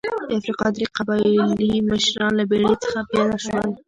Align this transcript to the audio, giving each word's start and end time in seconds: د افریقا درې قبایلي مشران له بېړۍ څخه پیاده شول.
د 0.27 0.31
افریقا 0.37 0.67
درې 0.75 0.85
قبایلي 0.97 1.71
مشران 1.89 2.31
له 2.39 2.43
بېړۍ 2.49 2.75
څخه 2.83 2.99
پیاده 3.09 3.37
شول. 3.45 3.69